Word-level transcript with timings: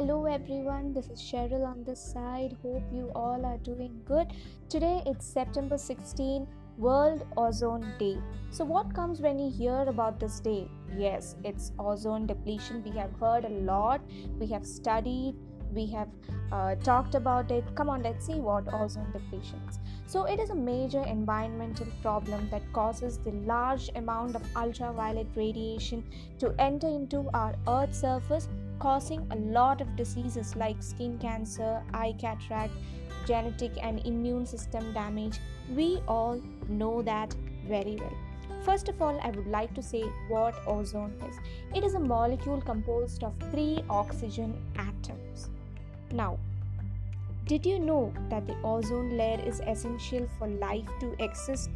Hello 0.00 0.24
everyone, 0.24 0.94
this 0.94 1.10
is 1.10 1.20
Cheryl 1.20 1.62
on 1.66 1.84
this 1.84 2.00
side. 2.00 2.56
Hope 2.62 2.84
you 2.90 3.12
all 3.14 3.44
are 3.44 3.58
doing 3.58 4.00
good. 4.06 4.28
Today 4.70 5.02
it's 5.04 5.26
September 5.26 5.76
16, 5.76 6.46
World 6.78 7.26
Ozone 7.36 7.84
Day. 7.98 8.16
So, 8.50 8.64
what 8.64 8.94
comes 8.94 9.20
when 9.20 9.38
you 9.38 9.50
hear 9.50 9.82
about 9.82 10.18
this 10.18 10.40
day? 10.40 10.68
Yes, 10.96 11.36
it's 11.44 11.72
ozone 11.78 12.26
depletion. 12.26 12.82
We 12.82 12.92
have 12.92 13.12
heard 13.20 13.44
a 13.44 13.50
lot, 13.50 14.00
we 14.38 14.46
have 14.46 14.64
studied, 14.64 15.34
we 15.74 15.84
have 15.88 16.08
uh, 16.50 16.76
talked 16.76 17.14
about 17.14 17.50
it. 17.50 17.64
Come 17.74 17.90
on, 17.90 18.02
let's 18.02 18.26
see 18.26 18.40
what 18.40 18.72
ozone 18.72 19.12
depletion 19.12 19.60
is. 19.68 19.78
So, 20.06 20.24
it 20.24 20.40
is 20.40 20.48
a 20.48 20.54
major 20.54 21.02
environmental 21.02 21.86
problem 22.00 22.48
that 22.50 22.62
causes 22.72 23.18
the 23.18 23.32
large 23.52 23.90
amount 23.94 24.34
of 24.34 24.42
ultraviolet 24.56 25.26
radiation 25.36 26.02
to 26.38 26.54
enter 26.58 26.88
into 26.88 27.28
our 27.34 27.54
Earth's 27.68 28.00
surface, 28.00 28.48
causing 28.80 29.26
a 29.30 29.36
lot 29.36 29.80
of 29.80 29.94
diseases 29.94 30.56
like 30.56 30.82
skin 30.82 31.18
cancer, 31.18 31.82
eye 31.94 32.14
cataract, 32.18 32.72
genetic 33.26 33.72
and 33.82 34.04
immune 34.06 34.46
system 34.46 34.92
damage. 34.92 35.38
We 35.76 36.02
all 36.08 36.40
know 36.68 37.02
that 37.02 37.34
very 37.68 37.96
well. 37.96 38.16
First 38.62 38.88
of 38.88 39.00
all, 39.00 39.18
I 39.22 39.30
would 39.30 39.46
like 39.46 39.74
to 39.74 39.82
say 39.82 40.02
what 40.28 40.54
ozone 40.66 41.14
is. 41.28 41.36
It 41.74 41.84
is 41.84 41.94
a 41.94 42.00
molecule 42.00 42.60
composed 42.60 43.22
of 43.22 43.32
three 43.50 43.84
oxygen 43.88 44.60
atoms. 44.76 45.50
Now, 46.12 46.38
did 47.50 47.66
you 47.66 47.80
know 47.80 48.14
that 48.28 48.46
the 48.46 48.56
ozone 48.62 49.16
layer 49.18 49.40
is 49.44 49.60
essential 49.66 50.28
for 50.38 50.46
life 50.46 50.88
to 51.00 51.16
exist? 51.18 51.70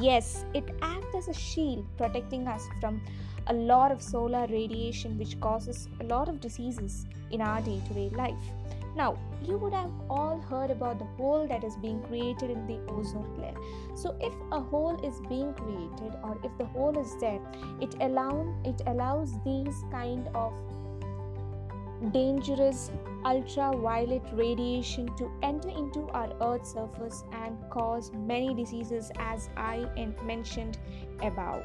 Yes, 0.00 0.46
it 0.54 0.70
acts 0.80 1.14
as 1.14 1.28
a 1.28 1.34
shield 1.34 1.84
protecting 1.98 2.48
us 2.48 2.66
from 2.80 3.02
a 3.48 3.52
lot 3.52 3.92
of 3.92 4.00
solar 4.00 4.46
radiation, 4.46 5.18
which 5.18 5.38
causes 5.38 5.86
a 6.00 6.04
lot 6.04 6.30
of 6.30 6.40
diseases 6.40 7.04
in 7.30 7.42
our 7.42 7.60
day 7.60 7.78
to 7.88 7.92
day 7.92 8.08
life. 8.16 8.48
Now, 8.96 9.18
you 9.44 9.58
would 9.58 9.74
have 9.74 9.92
all 10.08 10.40
heard 10.40 10.70
about 10.70 10.98
the 10.98 11.04
hole 11.18 11.46
that 11.46 11.62
is 11.62 11.76
being 11.76 12.02
created 12.04 12.50
in 12.50 12.66
the 12.66 12.80
ozone 12.90 13.38
layer. 13.38 13.54
So, 13.96 14.16
if 14.22 14.32
a 14.50 14.60
hole 14.60 14.98
is 15.04 15.20
being 15.28 15.52
created, 15.52 16.16
or 16.24 16.38
if 16.42 16.56
the 16.56 16.64
hole 16.64 16.98
is 16.98 17.14
there, 17.20 17.38
it 17.82 17.94
allow 18.00 18.32
it 18.64 18.80
allows 18.86 19.34
these 19.44 19.84
kind 19.90 20.26
of 20.34 20.54
dangerous 22.12 22.90
ultraviolet 23.24 24.22
radiation 24.32 25.06
to 25.16 25.30
enter 25.42 25.68
into 25.68 26.08
our 26.10 26.32
earth's 26.40 26.72
surface 26.72 27.24
and 27.32 27.56
cause 27.70 28.12
many 28.14 28.54
diseases 28.54 29.10
as 29.18 29.48
i 29.56 29.84
mentioned 30.24 30.78
above. 31.22 31.64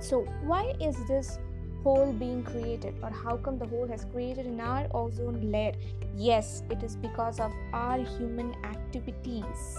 So 0.00 0.20
why 0.44 0.74
is 0.80 0.96
this 1.06 1.38
hole 1.82 2.12
being 2.12 2.42
created 2.42 2.94
or 3.02 3.10
how 3.10 3.36
come 3.36 3.58
the 3.58 3.66
hole 3.66 3.86
has 3.86 4.06
created 4.06 4.46
in 4.46 4.60
our 4.60 4.88
ozone 4.92 5.52
layer? 5.52 5.74
Yes 6.16 6.62
it 6.70 6.82
is 6.82 6.96
because 6.96 7.38
of 7.38 7.52
our 7.72 7.98
human 7.98 8.54
activities. 8.64 9.76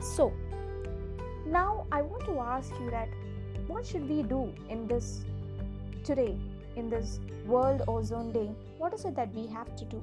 So 0.00 0.32
now 1.46 1.86
i 1.92 2.02
want 2.02 2.24
to 2.24 2.38
ask 2.40 2.72
you 2.80 2.90
that 2.90 3.08
what 3.68 3.86
should 3.86 4.08
we 4.08 4.22
do 4.22 4.52
in 4.68 4.86
this 4.86 5.24
today 6.04 6.36
in 6.76 6.88
this 6.88 7.20
World 7.46 7.82
Ozone 7.88 8.32
Day, 8.32 8.50
what 8.78 8.94
is 8.94 9.04
it 9.04 9.16
that 9.16 9.34
we 9.34 9.46
have 9.48 9.74
to 9.76 9.84
do? 9.84 10.02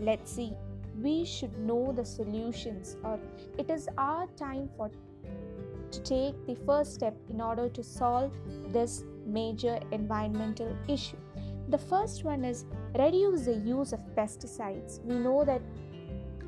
Let's 0.00 0.32
see. 0.32 0.52
We 1.00 1.24
should 1.24 1.58
know 1.58 1.92
the 1.92 2.04
solutions, 2.04 2.96
or 3.04 3.18
it 3.58 3.70
is 3.70 3.88
our 3.98 4.26
time 4.36 4.68
for 4.76 4.90
to 5.90 6.00
take 6.00 6.46
the 6.46 6.56
first 6.66 6.94
step 6.94 7.14
in 7.30 7.40
order 7.40 7.68
to 7.68 7.82
solve 7.82 8.32
this 8.72 9.04
major 9.26 9.78
environmental 9.92 10.76
issue. 10.88 11.16
The 11.68 11.78
first 11.78 12.24
one 12.24 12.44
is 12.44 12.64
reduce 12.98 13.42
the 13.46 13.54
use 13.54 13.92
of 13.92 14.00
pesticides. 14.16 15.02
We 15.04 15.18
know 15.18 15.44
that 15.44 15.62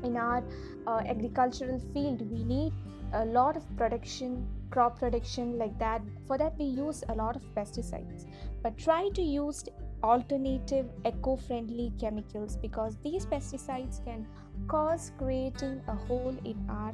in 0.02 0.16
our 0.16 0.44
uh, 0.86 1.03
agricultural 1.06 1.81
field 1.92 2.20
we 2.31 2.44
need 2.44 2.72
a 3.12 3.25
lot 3.25 3.56
of 3.56 3.65
production 3.76 4.47
crop 4.71 4.99
production 4.99 5.59
like 5.59 5.78
that 5.78 6.03
for 6.27 6.38
that 6.38 6.59
we 6.59 6.65
use 6.65 7.04
a 7.09 7.15
lot 7.15 7.37
of 7.37 7.43
pesticides. 7.54 8.27
But 8.62 8.77
try 8.77 9.09
to 9.15 9.22
use 9.22 9.65
alternative 10.03 10.87
eco-friendly 11.04 11.93
chemicals 11.99 12.56
because 12.56 12.97
these 13.03 13.27
pesticides 13.27 14.04
can 14.04 14.27
cause 14.69 15.12
creating 15.19 15.81
a 15.88 15.94
hole 15.94 16.37
in 16.44 16.56
our 16.69 16.93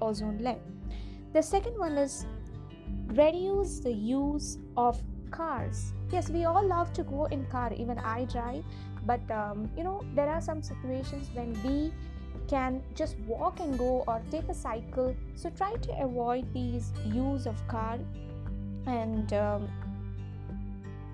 ozone 0.00 0.38
layer. 0.38 0.58
The 1.32 1.42
second 1.42 1.78
one 1.78 1.96
is 1.98 2.26
reduce 3.06 3.80
the 3.80 3.92
use 3.92 4.58
of 4.76 5.02
cars. 5.30 5.92
Yes 6.10 6.28
we 6.30 6.44
all 6.44 6.66
love 6.66 6.92
to 6.94 7.04
go 7.04 7.24
in 7.26 7.46
car 7.46 7.72
even 7.72 7.98
i 7.98 8.24
drive 8.26 8.64
but 9.06 9.28
um, 9.30 9.70
you 9.76 9.82
know 9.82 10.02
there 10.14 10.28
are 10.28 10.40
some 10.40 10.62
situations 10.62 11.28
when 11.34 11.52
we 11.64 11.92
can 12.52 12.82
just 12.94 13.16
walk 13.26 13.60
and 13.60 13.78
go 13.78 14.04
or 14.06 14.20
take 14.30 14.48
a 14.48 14.54
cycle. 14.54 15.16
So 15.34 15.50
try 15.50 15.72
to 15.86 15.92
avoid 16.02 16.52
these 16.52 16.92
use 17.06 17.46
of 17.46 17.66
car 17.66 17.98
and 18.86 19.32
um, 19.32 19.68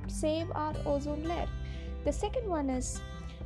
save 0.08 0.50
our 0.54 0.74
ozone 0.84 1.22
layer. 1.22 1.46
The 2.04 2.12
second 2.12 2.48
one 2.48 2.70
is 2.70 3.00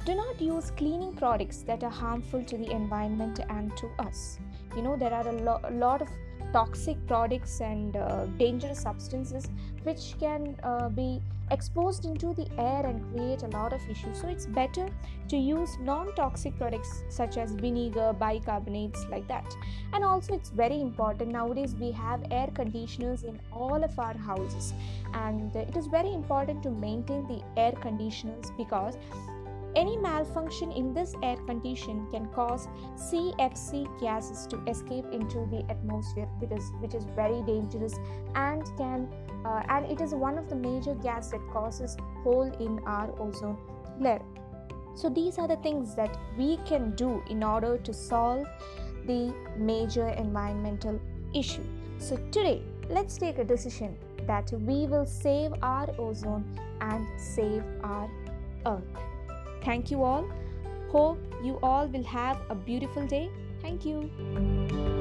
do 0.07 0.15
not 0.15 0.41
use 0.41 0.71
cleaning 0.71 1.13
products 1.15 1.59
that 1.63 1.85
are 1.85 1.97
harmful 2.05 2.43
to 2.45 2.57
the 2.57 2.71
environment 2.71 3.41
and 3.51 3.77
to 3.77 3.91
us. 3.99 4.39
You 4.75 4.83
know 4.83 4.97
there 4.97 5.13
are 5.13 5.29
a, 5.29 5.33
lo- 5.33 5.61
a 5.65 5.71
lot 5.71 6.01
of 6.01 6.09
toxic 6.53 6.97
products 7.07 7.61
and 7.61 7.97
uh, 7.97 8.27
dangerous 8.39 8.81
substances 8.81 9.49
which 9.85 10.15
can 10.21 10.57
uh, 10.63 10.89
be 10.89 11.21
exposed 11.51 12.07
into 12.07 12.33
the 12.35 12.47
air 12.59 12.85
and 12.87 13.03
create 13.13 13.43
a 13.43 13.49
lot 13.49 13.73
of 13.73 13.81
issues. 13.91 14.21
So 14.21 14.29
it's 14.29 14.47
better 14.47 14.89
to 15.29 15.37
use 15.37 15.77
non-toxic 15.81 16.57
products 16.57 17.05
such 17.11 17.37
as 17.37 17.53
vinegar 17.53 18.15
bicarbonates 18.19 19.09
like 19.11 19.29
that. 19.29 19.55
And 19.93 20.03
also 20.05 20.35
it's 20.35 20.51
very 20.51 20.81
important 20.81 21.31
nowadays 21.31 21.75
we 21.75 21.91
have 21.93 22.25
air 22.31 22.49
conditioners 22.55 23.23
in 23.25 23.39
all 23.53 23.85
of 23.85 23.99
our 23.99 24.17
houses. 24.17 24.73
And 25.15 25.55
it 25.55 25.77
is 25.77 25.87
very 25.87 26.13
important 26.13 26.63
to 26.63 26.71
maintain 26.71 27.27
the 27.29 27.43
air 27.57 27.73
conditioners 27.73 28.51
because 28.57 28.97
any 29.75 29.97
malfunction 29.97 30.73
in 30.73 30.93
this 30.93 31.15
air 31.23 31.37
condition 31.37 32.07
can 32.11 32.27
cause 32.27 32.69
CFC 32.97 33.89
gases 34.01 34.47
to 34.49 34.63
escape 34.69 35.07
into 35.13 35.47
the 35.51 35.65
atmosphere, 35.71 36.29
which 36.39 36.53
is, 36.53 36.71
which 36.81 36.95
is 36.95 37.05
very 37.17 37.43
dangerous 37.43 37.95
and 38.35 38.63
can 38.77 39.09
uh, 39.45 39.63
and 39.69 39.87
it 39.87 40.01
is 40.01 40.15
one 40.15 40.39
of 40.39 40.49
the 40.49 40.55
major 40.55 40.95
gas 40.95 41.31
that 41.31 41.41
causes 41.53 41.97
hole 42.23 42.51
in 42.61 42.79
our 42.87 43.11
ozone 43.21 43.59
layer. 43.99 44.23
So 44.95 45.09
these 45.09 45.39
are 45.39 45.49
the 45.49 45.57
things 45.57 45.95
that 45.97 46.17
we 46.37 46.59
can 46.67 46.95
do 46.95 47.23
in 47.29 47.43
order 47.43 47.79
to 47.79 47.93
solve 47.93 48.47
the 49.07 49.35
major 49.57 50.09
environmental 50.09 51.01
issue. 51.35 51.65
So 51.99 52.17
today, 52.31 52.63
let's 52.89 53.17
take 53.17 53.39
a 53.39 53.45
decision 53.45 53.97
that 54.27 54.53
we 54.53 54.87
will 54.87 55.07
save 55.07 55.53
our 55.63 55.89
ozone 55.99 56.45
and 56.81 57.07
save 57.19 57.65
our 57.83 58.09
earth. 58.67 59.12
Thank 59.65 59.91
you 59.91 60.03
all. 60.03 60.29
Hope 60.91 61.19
you 61.43 61.59
all 61.63 61.87
will 61.87 62.05
have 62.05 62.39
a 62.51 62.55
beautiful 62.55 63.07
day. 63.07 63.31
Thank 63.63 63.87
you. 63.87 64.92